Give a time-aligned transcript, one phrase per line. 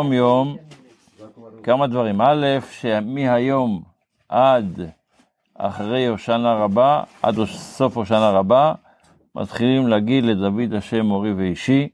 [0.00, 0.56] יום יום
[1.62, 2.20] כמה דברים.
[2.20, 3.82] א', שמהיום
[4.28, 4.80] עד
[5.54, 8.74] אחרי הושענא רבה, עד סוף הושענא רבה,
[9.34, 11.88] מתחילים להגיד לדוד השם מורי ואישי.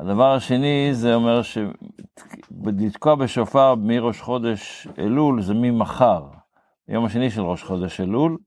[0.00, 6.22] הדבר השני זה אומר שלתקוע בשופר מראש חודש אלול זה ממחר,
[6.88, 8.38] יום השני של ראש חודש אלול,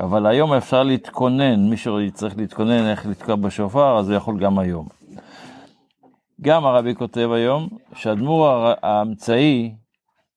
[0.00, 5.03] אבל היום אפשר להתכונן, מי שצריך להתכונן איך לתקוע בשופר, אז הוא יכול גם היום.
[6.40, 8.46] גם הרבי כותב היום שהאדמו"ר
[8.82, 9.74] האמצעי,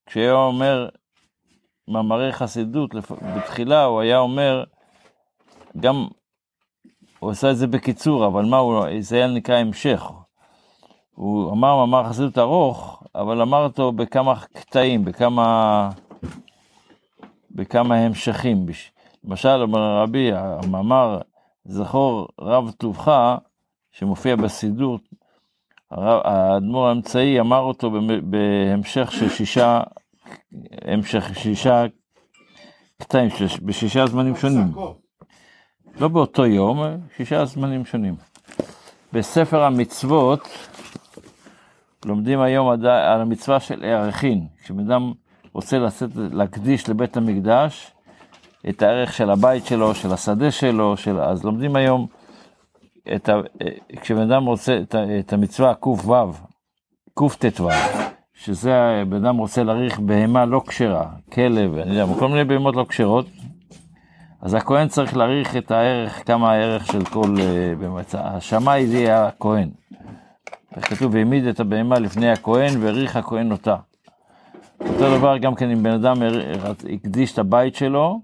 [0.05, 0.89] כשהיה אומר
[1.87, 2.95] מאמרי חסידות,
[3.35, 4.63] בתחילה הוא היה אומר,
[5.79, 6.07] גם,
[7.19, 10.11] הוא עשה את זה בקיצור, אבל מה הוא, זה היה נקרא המשך.
[11.15, 15.89] הוא אמר מאמר חסידות ארוך, אבל אמר אותו בכמה קטעים, בכמה,
[17.51, 18.65] בכמה המשכים.
[19.23, 21.21] למשל, אומר הרבי, המאמר
[21.65, 23.35] זכור רב טובך,
[23.91, 24.99] שמופיע בסידור,
[25.91, 27.91] האדמו"ר האמצעי אמר אותו
[28.23, 29.81] בהמשך של שישה,
[30.81, 31.85] המשך שישה
[33.01, 33.29] קטעים,
[33.61, 34.71] בשישה זמנים שונים.
[35.99, 36.83] לא באותו יום,
[37.17, 38.15] שישה זמנים שונים.
[39.13, 40.41] בספר המצוות
[42.05, 45.13] לומדים היום על המצווה של ערכין, כשבן אדם
[45.53, 47.91] רוצה לצאת, להקדיש לבית המקדש
[48.69, 51.19] את הערך של הבית שלו, של השדה שלו, של...
[51.19, 52.07] אז לומדים היום
[53.15, 53.33] את ה...
[54.01, 55.19] כשבן אדם רוצה את, ה...
[55.19, 56.31] את המצווה ק"ו,
[57.13, 57.69] קט"ו,
[58.33, 62.85] שזה בן אדם רוצה להעריך בהמה לא כשרה, כלב, אני יודע, כל מיני בהמות לא
[62.89, 63.25] כשרות,
[64.41, 68.21] אז הכהן צריך להעריך את הערך, כמה הערך של כל אה, במצע.
[68.23, 69.69] השמאי זה יהיה הכהן.
[70.81, 73.75] כתוב, והעמיד את הבהמה לפני הכהן, והעריך הכהן אותה.
[74.81, 76.15] אותו דבר גם כן אם בן אדם
[76.93, 78.21] הקדיש את הבית שלו,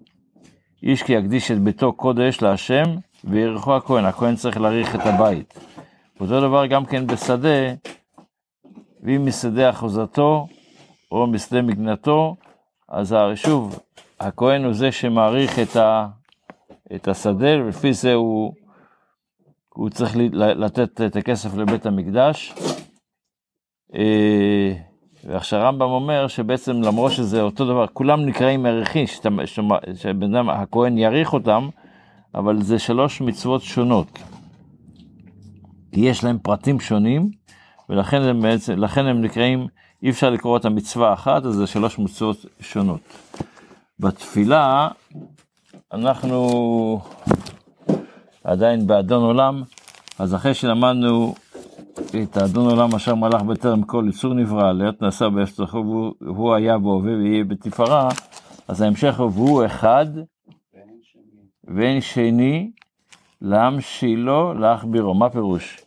[0.84, 2.84] איש כי יקדיש את ביתו קודש להשם,
[3.24, 5.60] וירחו הכהן, הכהן צריך להעריך את הבית.
[6.20, 7.74] אותו דבר גם כן בשדה,
[9.04, 10.48] ואם משדה אחוזתו,
[11.12, 12.36] או משדה מגנתו,
[12.90, 13.80] אז שוב,
[14.20, 16.08] הכהן הוא זה שמעריך את, ה,
[16.96, 18.54] את השדה, ולפי זה הוא,
[19.70, 22.54] הוא צריך לתת את הכסף לבית המקדש.
[23.96, 24.74] אה,
[25.24, 29.06] ועכשיו הרמב"ם אומר שבעצם למרות שזה אותו דבר, כולם נקראים עריכים,
[29.96, 31.70] שבן אדם, הכהן יעריך אותם,
[32.36, 34.20] אבל זה שלוש מצוות שונות.
[35.92, 37.32] כי יש להם פרטים שונים,
[37.90, 39.68] ולכן הם, בעצם, הם נקראים,
[40.04, 43.02] אי אפשר לקרוא את המצווה אחת, אז זה שלוש מצוות שונות.
[44.00, 44.88] בתפילה,
[45.94, 47.02] אנחנו
[48.44, 49.64] עדיין באדון עולם,
[50.20, 51.36] אז אחרי שלמדנו
[52.24, 57.14] את האדון עולם אשר מלך בטרם כל יצור נברא, לעת נעשה בהפצחו, והוא היה בהווה
[57.18, 58.10] ויהיה בתפארה,
[58.68, 60.06] אז ההמשך הוא, והוא אחד,
[61.68, 62.72] ואין שני,
[63.42, 65.14] להמשילו, להכבירו.
[65.14, 65.82] מה פירוש?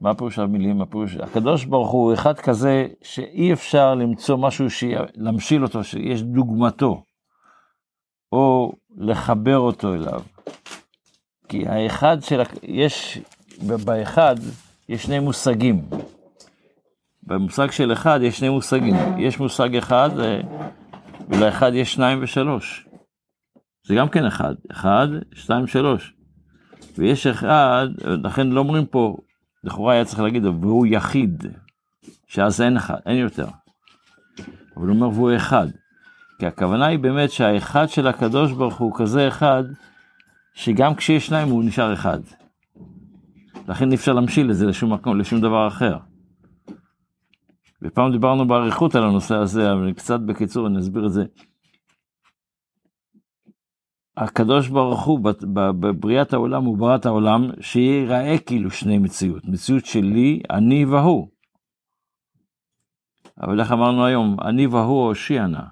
[0.00, 0.78] מה פירוש המילים?
[0.78, 1.16] מה פירוש?
[1.16, 4.84] הקדוש ברוך הוא אחד כזה שאי אפשר למצוא משהו, ש...
[5.14, 7.02] להמשיל אותו, שיש דוגמתו,
[8.32, 10.22] או לחבר אותו אליו.
[11.48, 13.18] כי האחד של, יש,
[13.84, 14.34] באחד
[14.88, 15.84] יש שני מושגים.
[17.22, 18.94] במושג של אחד יש שני מושגים.
[19.18, 20.40] יש מושג אחד, אה,
[21.28, 22.89] ולאחד יש שניים ושלוש.
[23.90, 26.14] זה גם כן אחד, אחד, שתיים, שלוש.
[26.98, 29.16] ויש אחד, לכן לא אומרים פה,
[29.64, 31.44] לכאורה היה צריך להגיד, והוא יחיד,
[32.26, 33.46] שאז אין אחד, אין יותר.
[34.76, 35.66] אבל הוא אומר, והוא אחד.
[36.38, 39.64] כי הכוונה היא באמת שהאחד של הקדוש ברוך הוא כזה אחד,
[40.54, 42.20] שגם כשיש שניים הוא נשאר אחד.
[43.68, 45.96] לכן אי אפשר להמשיל את זה לשום מקום, לשום דבר אחר.
[47.82, 51.24] ופעם דיברנו באריכות על הנושא הזה, אבל קצת בקיצור אני אסביר את זה.
[54.20, 55.20] הקדוש ברוך הוא
[55.52, 61.28] בבריאת העולם הוא ברא את העולם שיראה כאילו שני מציאות, מציאות שלי, אני והוא.
[63.42, 65.62] אבל איך אמרנו היום, אני והוא הושיענה.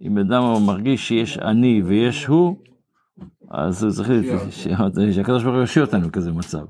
[0.00, 2.56] אם אדם מרגיש שיש אני ויש הוא,
[3.50, 4.24] אז הוא צריך
[5.12, 6.64] שהקדוש ברוך הוא יושיע אותנו כזה מצב.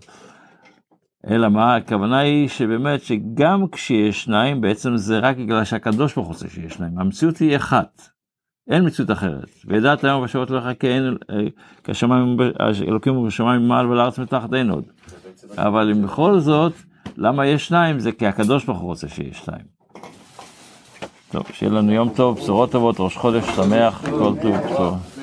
[1.31, 6.35] אלא מה, הכוונה היא שבאמת שגם כשיש שניים, בעצם זה רק בגלל שהקדוש ברוך הוא
[6.35, 6.99] רוצה שיש שניים.
[6.99, 8.14] המציאות היא אחת.
[8.71, 9.49] אין מציאות אחרת.
[9.65, 10.51] וידעת היום בשעות
[10.81, 11.17] כי אין,
[11.85, 12.37] כשמיים,
[12.89, 14.85] אלוקים בשמיים ממעל ולארץ מתחת אין עוד.
[15.57, 16.73] אבל אם בכל זאת,
[17.17, 18.01] למה יש שניים?
[18.01, 19.65] זה כי הקדוש ברוך הוא רוצה שיש שניים.
[21.31, 25.14] טוב, שיהיה לנו יום טוב, בשורות טובות, ראש חודש שמח, כל טוב, בשורות.